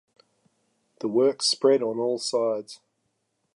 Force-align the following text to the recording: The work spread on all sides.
The 1.01 1.07
work 1.07 1.43
spread 1.43 1.83
on 1.83 1.99
all 1.99 2.17
sides. 2.17 2.79